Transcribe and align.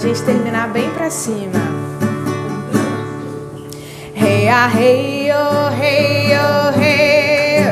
gente 0.00 0.22
terminar 0.22 0.68
bem 0.68 0.88
pra 0.90 1.10
cima. 1.10 1.60
Rei 4.14 4.48
a 4.48 4.66
rei, 4.66 5.30
oh, 5.30 5.68
rei, 5.68 6.32
oh, 6.38 6.78
rei. 6.78 7.64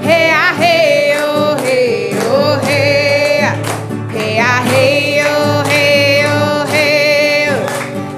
Rei 0.00 0.30
a 0.30 0.52
rei, 0.52 1.14
oh, 1.18 1.56
rei, 1.60 2.16
oh, 2.30 2.64
rei. 2.64 3.40
Rei 4.12 4.38
a 4.38 4.60
rei, 4.60 5.20
oh, 5.24 5.62
rei, 5.68 6.24
oh, 6.26 6.64
rei. 6.70 7.48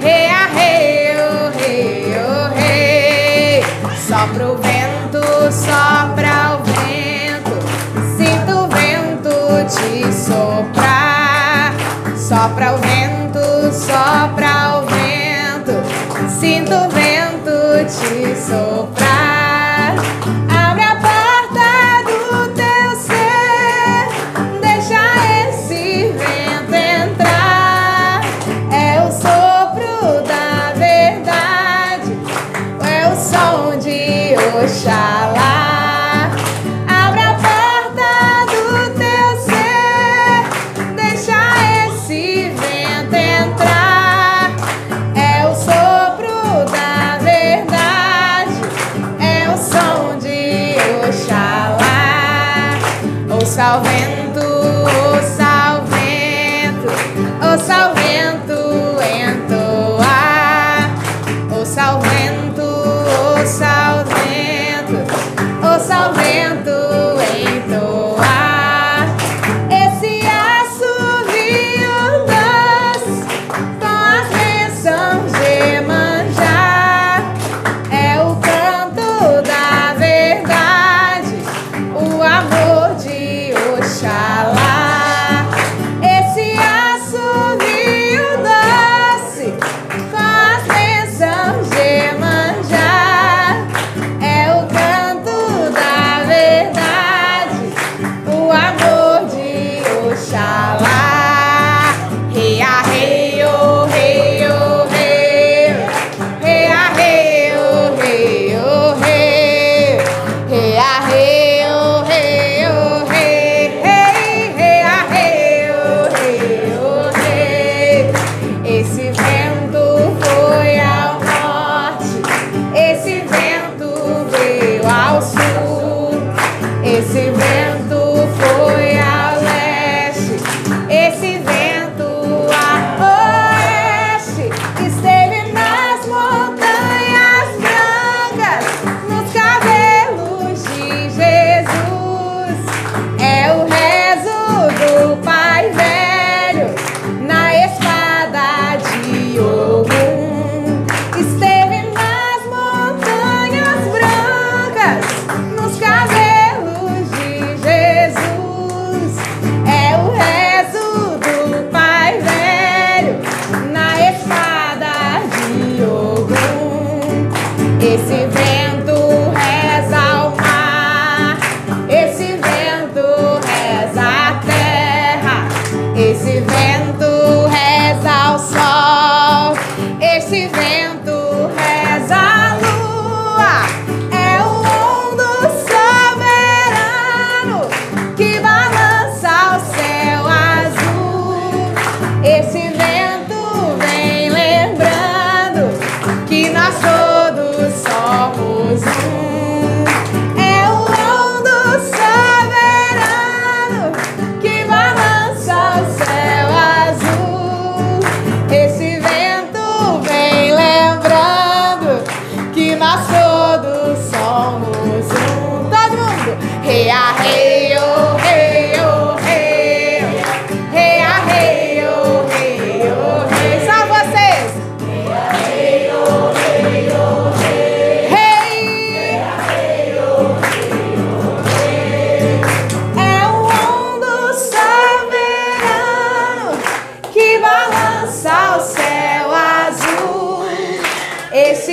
Rei 0.02 0.28
a 0.28 0.46
rei, 0.54 1.16
oh, 1.16 1.58
rei, 1.58 2.14
oh, 2.18 2.54
rei. 2.54 3.64
Sopra 4.06 4.48
o 4.48 4.56
vento, 4.58 5.22
sopra 5.50 6.58
o 6.58 6.62
vento. 6.62 7.56
Sinto 8.18 8.52
o 8.52 8.68
vento 8.68 9.30
te 9.66 10.12
soprar. 10.12 11.72
Sopra 12.16 12.74
o 12.74 12.78
vento 12.78 13.05
sopra 13.76 14.78
o 14.78 14.86
vento, 14.86 15.72
sinto 16.40 16.72
o 16.74 16.88
vento 16.88 17.84
te 17.84 18.34
soprar. 18.34 19.05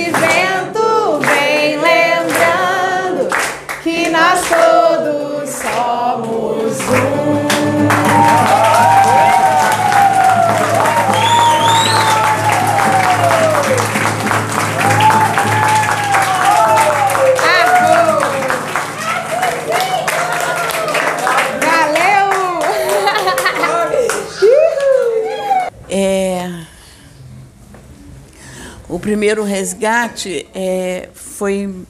Please 0.04 0.33
O 28.94 28.98
primeiro 29.00 29.42
resgate 29.42 30.46
é, 30.54 31.08
foi, 31.12 31.84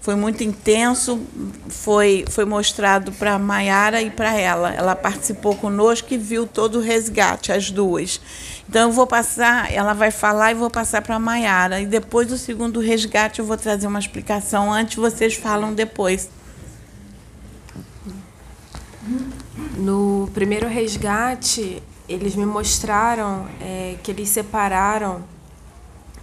foi 0.00 0.16
muito 0.16 0.42
intenso, 0.42 1.20
foi, 1.68 2.24
foi 2.28 2.44
mostrado 2.44 3.12
para 3.12 3.34
a 3.34 3.38
Maiara 3.38 4.02
e 4.02 4.10
para 4.10 4.34
ela. 4.36 4.74
Ela 4.74 4.96
participou 4.96 5.54
conosco 5.54 6.12
e 6.12 6.18
viu 6.18 6.48
todo 6.48 6.78
o 6.78 6.82
resgate, 6.82 7.52
as 7.52 7.70
duas. 7.70 8.20
Então 8.68 8.88
eu 8.88 8.92
vou 8.92 9.06
passar, 9.06 9.72
ela 9.72 9.92
vai 9.92 10.10
falar 10.10 10.50
e 10.50 10.54
vou 10.54 10.68
passar 10.68 11.02
para 11.02 11.14
a 11.14 11.18
Maiara. 11.20 11.80
E 11.80 11.86
depois 11.86 12.26
do 12.26 12.36
segundo 12.36 12.80
resgate 12.80 13.38
eu 13.38 13.44
vou 13.44 13.56
trazer 13.56 13.86
uma 13.86 14.00
explicação 14.00 14.72
antes, 14.72 14.96
vocês 14.96 15.34
falam 15.34 15.72
depois. 15.72 16.28
No 19.76 20.28
primeiro 20.34 20.66
resgate, 20.66 21.80
eles 22.08 22.34
me 22.34 22.44
mostraram 22.44 23.46
é, 23.60 23.94
que 24.02 24.10
eles 24.10 24.28
separaram 24.28 25.22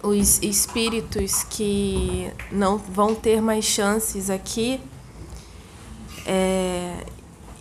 os 0.04 0.42
espíritos 0.42 1.44
que 1.44 2.32
não 2.52 2.78
vão 2.78 3.16
ter 3.16 3.42
mais 3.42 3.66
chances 3.66 4.30
aqui 4.30 4.80
é, 6.26 7.06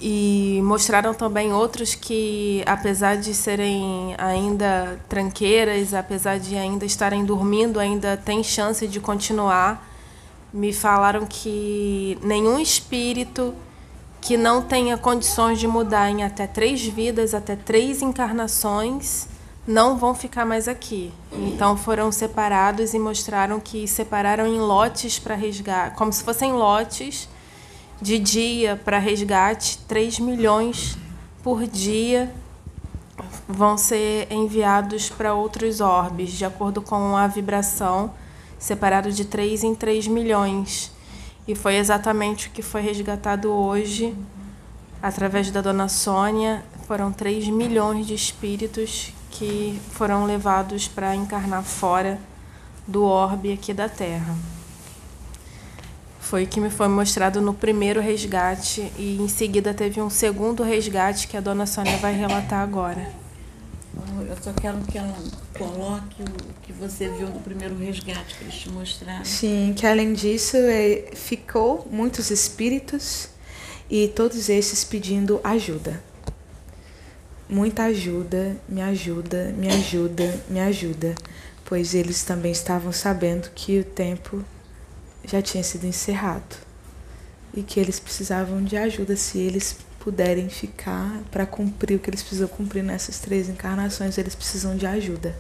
e 0.01 0.61
mostraram 0.63 1.15
também 1.15 1.53
outros 1.53 1.95
que, 1.95 2.63
apesar 2.67 3.17
de 3.17 3.33
serem 3.33 4.15
ainda 4.19 5.01
tranqueiras, 5.09 5.95
apesar 5.95 6.39
de 6.39 6.57
ainda 6.57 6.85
estarem 6.85 7.25
dormindo, 7.25 7.79
ainda 7.79 8.17
tem 8.17 8.43
chance 8.43 8.87
de 8.87 9.01
continuar. 9.01 9.89
Me 10.53 10.73
falaram 10.73 11.27
que 11.27 12.19
nenhum 12.23 12.59
espírito 12.59 13.55
que 14.21 14.37
não 14.37 14.61
tenha 14.61 14.99
condições 14.99 15.59
de 15.59 15.69
mudar 15.69 16.11
em 16.11 16.25
até 16.25 16.47
três 16.47 16.85
vidas, 16.85 17.33
até 17.33 17.55
três 17.55 18.03
encarnações, 18.03 19.29
não 19.67 19.97
vão 19.97 20.15
ficar 20.15 20.45
mais 20.45 20.69
aqui. 20.69 21.13
Então 21.33 21.77
foram 21.77 22.13
separados 22.13 22.95
e 22.95 22.99
mostraram 22.99 23.59
que 23.59 23.89
separaram 23.89 24.47
em 24.47 24.61
lotes 24.61 25.19
para 25.19 25.35
resgate, 25.35 25.97
como 25.97 26.13
se 26.13 26.23
fossem 26.23 26.53
lotes 26.53 27.29
de 28.01 28.19
dia 28.19 28.81
para 28.85 28.99
resgate, 28.99 29.79
3 29.89 30.21
milhões 30.21 30.97
por 31.43 31.67
dia 31.67 32.33
vão 33.49 33.79
ser 33.79 34.31
enviados 34.31 35.09
para 35.09 35.35
outros 35.35 35.81
orbes, 35.81 36.33
de 36.33 36.45
acordo 36.45 36.83
com 36.83 37.17
a 37.17 37.27
vibração, 37.27 38.13
separado 38.59 39.11
de 39.11 39.25
3 39.25 39.65
em 39.65 39.75
3 39.75 40.09
milhões. 40.09 40.93
E 41.49 41.55
foi 41.55 41.77
exatamente 41.77 42.49
o 42.49 42.51
que 42.51 42.63
foi 42.63 42.83
resgatado 42.83 43.51
hoje, 43.51 44.15
através 45.03 45.51
da 45.51 45.61
dona 45.61 45.89
Sônia. 45.89 46.65
Foram 46.87 47.11
3 47.11 47.49
milhões 47.49 48.07
de 48.07 48.15
espíritos 48.15 49.13
que 49.33 49.77
foram 49.91 50.25
levados 50.25 50.87
para 50.87 51.17
encarnar 51.17 51.65
fora 51.65 52.17
do 52.87 53.03
orbe 53.03 53.53
aqui 53.53 53.75
da 53.75 53.89
Terra. 53.89 54.37
Foi 56.21 56.45
o 56.45 56.47
que 56.47 56.61
me 56.61 56.71
foi 56.71 56.87
mostrado 56.87 57.41
no 57.41 57.53
primeiro 57.53 58.01
resgate 58.01 58.93
e 58.97 59.19
em 59.21 59.27
seguida 59.27 59.75
teve 59.75 60.01
um 60.01 60.09
segundo 60.09 60.63
resgate 60.63 61.27
que 61.27 61.37
a 61.37 61.41
dona 61.41 61.67
Sônia 61.67 61.97
vai 61.97 62.15
relatar 62.15 62.61
agora. 62.61 63.11
Eu 64.21 64.37
só 64.41 64.53
quero 64.53 64.79
que 64.83 64.97
ela 64.97 65.17
coloque 65.59 66.23
o 66.23 66.63
que 66.63 66.73
você 66.73 67.09
viu 67.09 67.27
no 67.27 67.41
primeiro 67.41 67.77
resgate 67.77 68.37
que 68.37 68.45
eles 68.45 68.55
te 68.55 68.71
mostraram. 68.71 69.25
Sim, 69.25 69.75
que 69.77 69.85
além 69.85 70.13
disso 70.13 70.57
é, 70.57 71.11
ficou 71.17 71.85
muitos 71.91 72.31
espíritos 72.31 73.29
e 73.91 74.07
todos 74.07 74.49
esses 74.49 74.85
pedindo 74.85 75.41
ajuda 75.43 76.01
muita 77.49 77.85
ajuda, 77.85 78.57
me 78.69 78.83
ajuda, 78.83 79.55
me 79.57 79.69
ajuda, 79.69 80.41
me 80.49 80.61
ajuda, 80.61 81.15
pois 81.65 81.95
eles 81.95 82.23
também 82.25 82.53
estavam 82.53 82.93
sabendo 82.93 83.51
que 83.55 83.81
o 83.81 83.85
tempo 83.85 84.45
já 85.25 85.41
tinha 85.43 85.63
sido 85.63 85.87
encerrado 85.87 86.57
e 87.55 87.63
que 87.63 87.81
eles 87.81 87.99
precisavam 87.99 88.63
de 88.63 88.77
ajuda 88.77 89.17
se 89.17 89.39
eles 89.39 89.77
puderem 89.99 90.49
ficar 90.49 91.21
para 91.33 91.45
cumprir 91.47 91.97
o 91.97 91.99
que 91.99 92.11
eles 92.11 92.23
precisam 92.23 92.47
cumprir 92.47 92.85
nessas 92.85 93.19
três 93.19 93.49
encarnações, 93.49 94.17
eles 94.19 94.35
precisam 94.37 94.77
de 94.77 94.87
ajuda. 94.87 95.35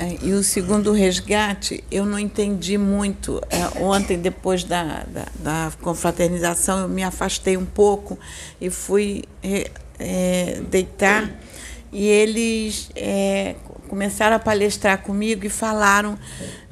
É, 0.00 0.16
e 0.22 0.32
o 0.32 0.42
segundo 0.42 0.92
resgate, 0.92 1.84
eu 1.90 2.06
não 2.06 2.18
entendi 2.18 2.78
muito. 2.78 3.38
É, 3.50 3.82
ontem, 3.82 4.18
depois 4.18 4.64
da, 4.64 5.04
da, 5.06 5.26
da, 5.34 5.72
confraternização, 5.82 6.78
eu 6.78 6.88
me 6.88 7.02
afastei 7.02 7.54
um 7.58 7.66
pouco 7.66 8.18
e 8.58 8.70
fui 8.70 9.24
é, 9.42 9.70
é 9.98 10.62
deitar. 10.70 11.30
E 11.92 12.06
eles 12.06 12.90
é, 12.96 13.56
começaram 13.88 14.36
a 14.36 14.38
palestrar 14.38 15.02
comigo 15.02 15.44
e 15.44 15.50
falaram, 15.50 16.18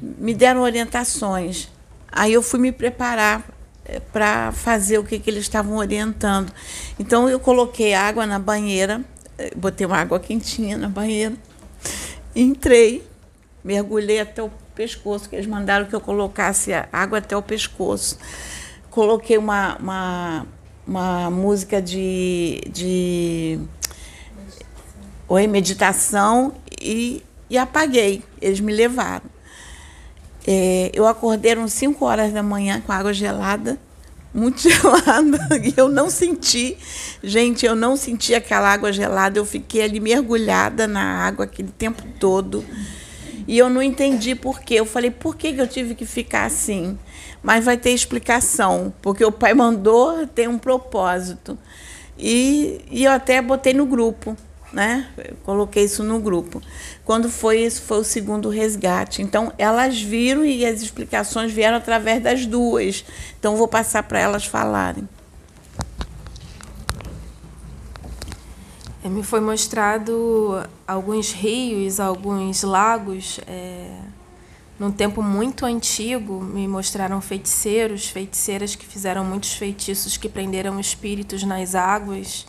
me 0.01 0.33
deram 0.33 0.61
orientações. 0.61 1.69
Aí 2.11 2.33
eu 2.33 2.41
fui 2.41 2.59
me 2.59 2.71
preparar 2.71 3.47
para 4.11 4.51
fazer 4.53 4.97
o 4.97 5.03
que, 5.03 5.19
que 5.19 5.29
eles 5.29 5.43
estavam 5.43 5.77
orientando. 5.77 6.51
Então 6.97 7.29
eu 7.29 7.39
coloquei 7.39 7.93
água 7.93 8.25
na 8.25 8.39
banheira, 8.39 9.03
botei 9.55 9.85
uma 9.85 9.97
água 9.97 10.19
quentinha 10.19 10.79
na 10.79 10.89
banheira, 10.89 11.35
entrei 12.35 13.08
mergulhei 13.63 14.19
até 14.19 14.41
o 14.41 14.51
pescoço, 14.73 15.29
que 15.29 15.35
eles 15.35 15.47
mandaram 15.47 15.85
que 15.85 15.95
eu 15.95 16.01
colocasse 16.01 16.71
água 16.91 17.17
até 17.17 17.35
o 17.35 17.41
pescoço. 17.41 18.17
Coloquei 18.89 19.37
uma, 19.37 19.77
uma, 19.77 20.47
uma 20.87 21.29
música 21.29 21.81
de, 21.81 22.61
de 22.71 23.59
Oi, 25.27 25.45
meditação 25.45 26.55
e, 26.81 27.23
e 27.47 27.55
apaguei. 27.55 28.23
Eles 28.41 28.59
me 28.59 28.73
levaram. 28.73 29.29
É, 30.47 30.89
eu 30.91 31.05
acordei 31.05 31.51
às 31.51 31.73
5 31.73 32.03
horas 32.03 32.33
da 32.33 32.41
manhã 32.41 32.81
com 32.81 32.91
água 32.91 33.13
gelada, 33.13 33.77
muito 34.33 34.61
gelada, 34.67 35.37
e 35.63 35.71
eu 35.77 35.87
não 35.87 36.09
senti, 36.09 36.75
gente, 37.23 37.63
eu 37.63 37.75
não 37.75 37.95
senti 37.95 38.33
aquela 38.33 38.73
água 38.73 38.91
gelada, 38.91 39.37
eu 39.37 39.45
fiquei 39.45 39.83
ali 39.83 39.99
mergulhada 39.99 40.87
na 40.87 41.23
água 41.23 41.45
aquele 41.45 41.71
tempo 41.71 42.01
todo. 42.19 42.65
E 43.49 43.57
eu 43.57 43.67
não 43.67 43.81
entendi 43.81 44.35
por 44.35 44.59
quê. 44.59 44.75
Eu 44.75 44.85
falei, 44.85 45.09
por 45.09 45.35
que 45.35 45.47
eu 45.57 45.67
tive 45.67 45.95
que 45.95 46.05
ficar 46.05 46.45
assim? 46.45 46.99
Mas 47.41 47.65
vai 47.65 47.77
ter 47.77 47.89
explicação, 47.89 48.93
porque 49.01 49.25
o 49.25 49.31
pai 49.31 49.55
mandou, 49.57 50.27
tem 50.27 50.47
um 50.47 50.59
propósito. 50.59 51.57
E, 52.15 52.79
e 52.91 53.05
eu 53.05 53.11
até 53.11 53.41
botei 53.41 53.73
no 53.73 53.87
grupo, 53.87 54.37
né? 54.71 55.07
Eu 55.17 55.35
coloquei 55.43 55.85
isso 55.85 56.03
no 56.03 56.19
grupo. 56.19 56.61
Quando 57.03 57.27
foi 57.27 57.61
isso, 57.61 57.81
foi 57.81 57.97
o 57.97 58.03
segundo 58.03 58.49
resgate. 58.49 59.23
Então, 59.23 59.51
elas 59.57 59.99
viram 59.99 60.45
e 60.45 60.63
as 60.63 60.83
explicações 60.83 61.51
vieram 61.51 61.77
através 61.77 62.21
das 62.21 62.45
duas. 62.45 63.03
Então, 63.39 63.55
vou 63.55 63.67
passar 63.67 64.03
para 64.03 64.19
elas 64.19 64.45
falarem. 64.45 65.09
Me 69.09 69.23
foi 69.23 69.39
mostrado 69.39 70.63
alguns 70.87 71.31
rios, 71.31 71.99
alguns 71.99 72.63
lagos. 72.63 73.39
É, 73.47 73.89
num 74.79 74.91
tempo 74.91 75.21
muito 75.21 75.65
antigo, 75.65 76.41
me 76.41 76.67
mostraram 76.67 77.19
feiticeiros, 77.19 78.07
feiticeiras 78.07 78.75
que 78.75 78.85
fizeram 78.85 79.25
muitos 79.25 79.53
feitiços 79.53 80.15
que 80.15 80.29
prenderam 80.29 80.79
espíritos 80.79 81.43
nas 81.43 81.75
águas. 81.75 82.45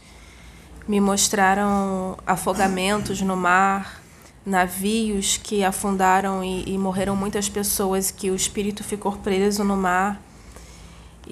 Me 0.87 1.01
mostraram 1.01 2.17
afogamentos 2.27 3.21
no 3.21 3.37
mar, 3.37 4.03
navios 4.47 5.39
que 5.43 5.65
afundaram 5.65 6.45
e, 6.45 6.73
e 6.73 6.79
morreram 6.79 7.17
muitas 7.17 7.49
pessoas, 7.49 8.11
que 8.11 8.31
o 8.31 8.35
espírito 8.35 8.85
ficou 8.85 9.13
preso 9.13 9.65
no 9.65 9.77
mar. 9.77 10.21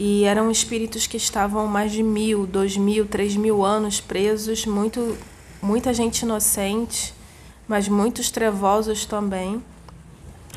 E 0.00 0.22
eram 0.22 0.48
espíritos 0.48 1.08
que 1.08 1.16
estavam 1.16 1.66
mais 1.66 1.90
de 1.90 2.04
mil, 2.04 2.46
dois 2.46 2.76
mil, 2.76 3.04
três 3.04 3.34
mil 3.34 3.64
anos 3.64 4.00
presos, 4.00 4.64
muito, 4.64 5.18
muita 5.60 5.92
gente 5.92 6.20
inocente, 6.20 7.12
mas 7.66 7.88
muitos 7.88 8.30
trevosos 8.30 9.04
também. 9.04 9.60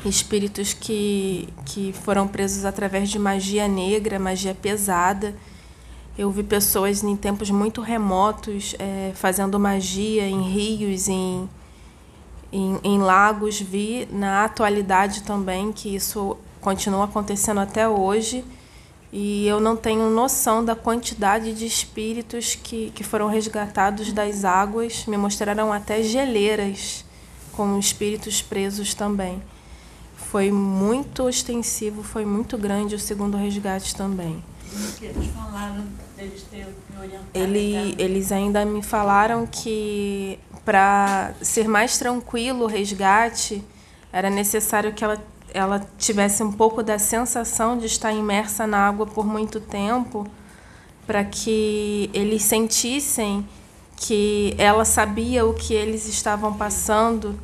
Espíritos 0.04 0.72
que, 0.72 1.48
que 1.66 1.92
foram 2.04 2.28
presos 2.28 2.64
através 2.64 3.10
de 3.10 3.18
magia 3.18 3.66
negra, 3.66 4.16
magia 4.16 4.54
pesada. 4.54 5.34
Eu 6.16 6.30
vi 6.30 6.44
pessoas 6.44 7.02
em 7.02 7.16
tempos 7.16 7.50
muito 7.50 7.80
remotos 7.80 8.76
é, 8.78 9.10
fazendo 9.16 9.58
magia 9.58 10.24
em 10.24 10.42
rios, 10.42 11.08
em, 11.08 11.50
em, 12.52 12.78
em 12.84 12.98
lagos. 12.98 13.60
Vi 13.60 14.06
na 14.08 14.44
atualidade 14.44 15.24
também 15.24 15.72
que 15.72 15.92
isso 15.92 16.36
continua 16.60 17.06
acontecendo 17.06 17.58
até 17.58 17.88
hoje 17.88 18.44
e 19.12 19.46
eu 19.46 19.60
não 19.60 19.76
tenho 19.76 20.08
noção 20.08 20.64
da 20.64 20.74
quantidade 20.74 21.52
de 21.52 21.66
espíritos 21.66 22.54
que, 22.54 22.90
que 22.92 23.04
foram 23.04 23.28
resgatados 23.28 24.10
das 24.10 24.42
águas. 24.42 25.04
Me 25.06 25.18
mostraram 25.18 25.70
até 25.70 26.02
geleiras 26.02 27.04
com 27.52 27.78
espíritos 27.78 28.40
presos 28.40 28.94
também. 28.94 29.42
Foi 30.16 30.50
muito 30.50 31.28
extensivo, 31.28 32.02
foi 32.02 32.24
muito 32.24 32.56
grande 32.56 32.94
o 32.94 32.98
segundo 32.98 33.36
resgate 33.36 33.94
também. 33.94 34.42
Eles 35.02 35.26
falaram 35.34 35.84
deles 36.16 36.46
Ele, 37.34 37.94
eles 37.98 38.32
ainda 38.32 38.64
me 38.64 38.82
falaram 38.82 39.46
que 39.46 40.38
para 40.64 41.34
ser 41.42 41.68
mais 41.68 41.98
tranquilo 41.98 42.64
o 42.64 42.66
resgate 42.66 43.62
era 44.10 44.30
necessário 44.30 44.94
que 44.94 45.04
ela 45.04 45.22
ela 45.54 45.80
tivesse 45.98 46.42
um 46.42 46.52
pouco 46.52 46.82
da 46.82 46.98
sensação 46.98 47.78
de 47.78 47.86
estar 47.86 48.12
imersa 48.12 48.66
na 48.66 48.78
água 48.78 49.06
por 49.06 49.26
muito 49.26 49.60
tempo, 49.60 50.26
para 51.06 51.24
que 51.24 52.10
eles 52.12 52.42
sentissem 52.42 53.46
que 53.96 54.54
ela 54.58 54.84
sabia 54.84 55.44
o 55.46 55.54
que 55.54 55.74
eles 55.74 56.08
estavam 56.08 56.54
passando, 56.54 57.38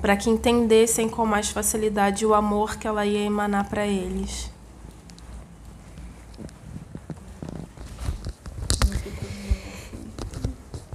para 0.00 0.16
que 0.16 0.30
entendessem 0.30 1.08
com 1.08 1.26
mais 1.26 1.50
facilidade 1.50 2.24
o 2.24 2.34
amor 2.34 2.76
que 2.76 2.86
ela 2.86 3.04
ia 3.04 3.20
emanar 3.20 3.68
para 3.68 3.86
eles. 3.86 4.50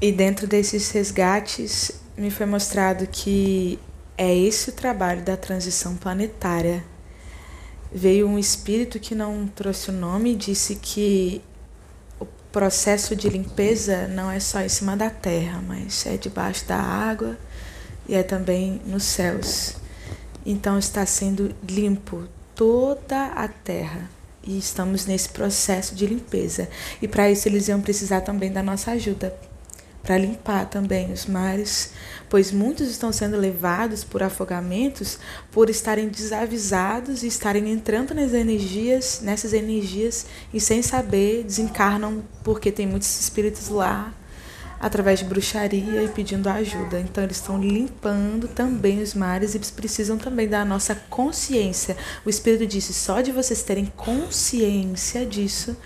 E 0.01 0.11
dentro 0.11 0.47
desses 0.47 0.91
resgates, 0.91 1.91
me 2.17 2.29
foi 2.29 2.45
mostrado 2.45 3.07
que 3.07 3.79
é 4.17 4.35
esse 4.35 4.69
o 4.69 4.73
trabalho 4.73 5.21
da 5.21 5.35
transição 5.35 5.95
planetária. 5.95 6.83
Veio 7.91 8.27
um 8.27 8.39
espírito 8.39 8.99
que 8.99 9.15
não 9.15 9.47
trouxe 9.47 9.89
o 9.89 9.93
nome 9.93 10.33
e 10.33 10.35
disse 10.35 10.75
que 10.75 11.41
o 12.19 12.25
processo 12.51 13.15
de 13.15 13.29
limpeza 13.29 14.07
não 14.07 14.29
é 14.29 14.39
só 14.39 14.61
em 14.61 14.69
cima 14.69 14.97
da 14.97 15.09
terra, 15.09 15.63
mas 15.67 16.05
é 16.05 16.17
debaixo 16.17 16.65
da 16.65 16.77
água 16.77 17.37
e 18.07 18.15
é 18.15 18.23
também 18.23 18.81
nos 18.85 19.03
céus. 19.03 19.75
Então 20.45 20.77
está 20.77 21.05
sendo 21.05 21.53
limpo 21.67 22.27
toda 22.55 23.27
a 23.27 23.47
terra 23.47 24.09
e 24.43 24.57
estamos 24.57 25.05
nesse 25.05 25.29
processo 25.29 25.95
de 25.95 26.05
limpeza. 26.05 26.67
E 27.01 27.07
para 27.07 27.31
isso 27.31 27.47
eles 27.47 27.67
iam 27.67 27.81
precisar 27.81 28.21
também 28.21 28.51
da 28.51 28.61
nossa 28.61 28.91
ajuda 28.91 29.33
para 30.03 30.17
limpar 30.17 30.69
também 30.69 31.13
os 31.13 31.25
mares, 31.25 31.91
pois 32.29 32.51
muitos 32.51 32.89
estão 32.89 33.11
sendo 33.13 33.37
levados 33.37 34.03
por 34.03 34.21
afogamentos 34.21 35.17
por 35.49 35.69
estarem 35.69 36.09
desavisados 36.09 37.23
e 37.23 37.27
estarem 37.27 37.71
entrando 37.71 38.13
nas 38.13 38.33
energias, 38.33 39.21
nessas 39.23 39.53
energias 39.53 40.25
e 40.53 40.59
sem 40.59 40.81
saber 40.81 41.43
desencarnam 41.43 42.21
porque 42.43 42.69
tem 42.69 42.85
muitos 42.85 43.17
espíritos 43.17 43.69
lá 43.69 44.13
através 44.83 45.19
de 45.19 45.25
bruxaria 45.25 46.03
e 46.03 46.09
pedindo 46.09 46.49
ajuda. 46.49 46.99
Então 46.99 47.23
eles 47.23 47.37
estão 47.37 47.57
limpando 47.57 48.49
também 48.49 49.01
os 49.01 49.13
mares 49.13 49.53
e 49.53 49.57
eles 49.57 49.71
precisam 49.71 50.17
também 50.17 50.49
da 50.49 50.65
nossa 50.65 50.93
consciência. 51.09 51.95
O 52.25 52.29
espírito 52.29 52.67
disse: 52.67 52.93
só 52.93 53.21
de 53.21 53.31
vocês 53.31 53.63
terem 53.63 53.85
consciência 53.95 55.25
disso, 55.25 55.77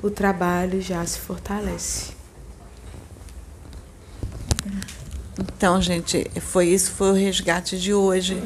o 0.00 0.08
trabalho 0.08 0.80
já 0.80 1.04
se 1.04 1.18
fortalece. 1.18 2.13
Então, 5.38 5.80
gente, 5.82 6.30
foi 6.40 6.68
isso, 6.68 6.92
foi 6.92 7.10
o 7.10 7.14
resgate 7.14 7.78
de 7.78 7.92
hoje. 7.92 8.40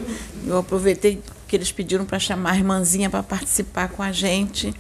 Eu 0.47 0.59
aproveitei 0.59 1.21
que 1.49 1.57
eles 1.57 1.73
pediram 1.73 2.05
para 2.05 2.19
chamar 2.19 2.53
a 2.53 2.57
irmãzinha 2.57 3.11
para 3.11 3.23
participar 3.23 3.89
com 3.89 4.03
a 4.03 4.13
gente 4.13 4.75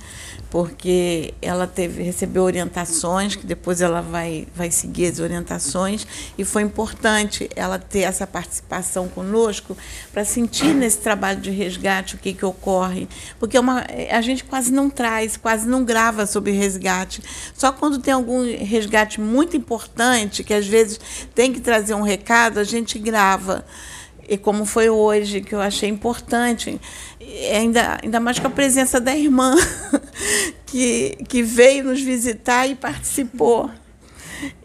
porque 0.50 1.34
ela 1.42 1.66
teve 1.66 2.02
recebeu 2.02 2.42
orientações 2.42 3.37
que 3.37 3.46
depois 3.46 3.80
ela 3.80 4.00
vai 4.00 4.46
vai 4.54 4.70
seguir 4.70 5.06
as 5.06 5.18
orientações. 5.18 6.06
E 6.37 6.44
foi 6.44 6.62
importante 6.62 7.48
ela 7.54 7.78
ter 7.78 8.00
essa 8.00 8.26
participação 8.26 9.08
conosco 9.08 9.76
para 10.12 10.25
sentir 10.25 10.75
nesse 10.75 10.98
trabalho 10.98 11.40
de 11.40 11.50
resgate 11.50 12.14
o 12.14 12.18
que 12.18 12.32
que 12.32 12.44
ocorre. 12.44 13.08
Porque 13.38 13.56
é 13.56 13.60
uma, 13.60 13.84
a 14.10 14.20
gente 14.20 14.44
quase 14.44 14.72
não 14.72 14.88
traz 14.88 15.37
quase 15.37 15.68
não 15.68 15.84
grava 15.84 16.26
sobre 16.26 16.52
resgate. 16.52 17.22
Só 17.54 17.70
quando 17.70 17.98
tem 17.98 18.14
algum 18.14 18.42
resgate 18.42 19.20
muito 19.20 19.56
importante 19.56 20.42
que 20.42 20.54
às 20.54 20.66
vezes 20.66 20.98
tem 21.34 21.52
que 21.52 21.60
trazer 21.60 21.94
um 21.94 22.02
recado 22.02 22.58
a 22.58 22.64
gente 22.64 22.98
grava 22.98 23.64
e 24.28 24.37
como 24.37 24.66
foi 24.66 24.90
hoje, 24.90 25.40
que 25.40 25.54
eu 25.54 25.61
achei 25.61 25.88
importante, 25.88 26.78
ainda, 27.54 27.99
ainda 28.02 28.20
mais 28.20 28.38
com 28.38 28.47
a 28.47 28.50
presença 28.50 29.00
da 29.00 29.16
irmã, 29.16 29.56
que, 30.66 31.16
que 31.26 31.42
veio 31.42 31.85
nos 31.85 32.02
visitar 32.02 32.66
e 32.66 32.75
participou. 32.75 33.70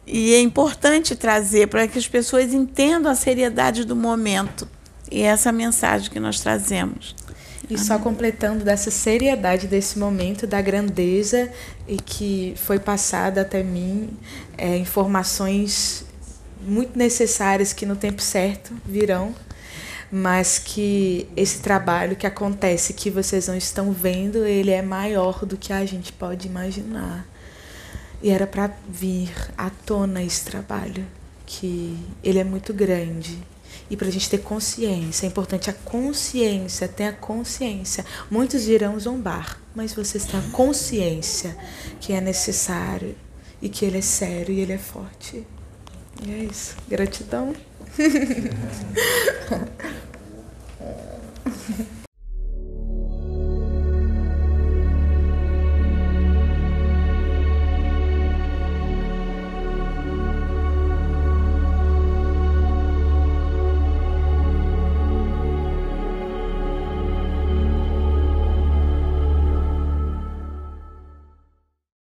E 0.05 0.33
é 0.33 0.41
importante 0.41 1.15
trazer 1.15 1.67
para 1.67 1.87
que 1.87 1.97
as 1.97 2.07
pessoas 2.07 2.53
entendam 2.53 3.09
a 3.09 3.15
seriedade 3.15 3.85
do 3.85 3.95
momento. 3.95 4.67
E 5.09 5.21
é 5.21 5.27
essa 5.27 5.51
mensagem 5.51 6.11
que 6.11 6.19
nós 6.19 6.41
trazemos. 6.41 7.15
E 7.69 7.77
só 7.79 7.97
completando 7.97 8.65
dessa 8.65 8.91
seriedade 8.91 9.67
desse 9.67 9.97
momento, 9.97 10.45
da 10.45 10.61
grandeza 10.61 11.49
e 11.87 11.95
que 11.95 12.53
foi 12.57 12.77
passada 12.77 13.41
até 13.41 13.63
mim 13.63 14.09
é, 14.57 14.75
informações 14.75 16.05
muito 16.61 16.97
necessárias 16.97 17.71
que 17.71 17.85
no 17.85 17.95
tempo 17.95 18.21
certo 18.21 18.73
virão 18.85 19.33
mas 20.15 20.59
que 20.59 21.27
esse 21.35 21.57
trabalho 21.57 22.15
que 22.15 22.27
acontece, 22.27 22.93
que 22.93 23.09
vocês 23.09 23.47
não 23.47 23.57
estão 23.57 23.91
vendo, 23.91 24.45
ele 24.45 24.69
é 24.69 24.79
maior 24.79 25.43
do 25.43 25.57
que 25.57 25.73
a 25.73 25.83
gente 25.87 26.13
pode 26.13 26.47
imaginar. 26.47 27.27
E 28.21 28.29
era 28.29 28.45
para 28.45 28.69
vir 28.87 29.31
à 29.57 29.71
tona 29.71 30.21
esse 30.21 30.45
trabalho, 30.45 31.03
que 31.47 31.97
ele 32.23 32.37
é 32.37 32.43
muito 32.43 32.75
grande. 32.75 33.39
E 33.89 33.97
para 33.97 34.07
a 34.07 34.11
gente 34.11 34.29
ter 34.29 34.37
consciência, 34.37 35.25
é 35.25 35.29
importante 35.29 35.71
a 35.71 35.73
consciência, 35.73 36.87
tenha 36.87 37.13
consciência. 37.13 38.05
Muitos 38.29 38.67
irão 38.67 38.99
zombar, 38.99 39.59
mas 39.73 39.95
vocês 39.95 40.25
têm 40.25 40.39
a 40.39 40.43
consciência 40.51 41.57
que 41.99 42.13
é 42.13 42.21
necessário 42.21 43.15
e 43.59 43.67
que 43.67 43.83
ele 43.83 43.97
é 43.97 44.01
sério 44.01 44.53
e 44.53 44.59
ele 44.59 44.73
é 44.73 44.77
forte. 44.77 45.43
E 46.23 46.31
é 46.31 46.43
isso. 46.43 46.75
Gratidão. 46.87 47.55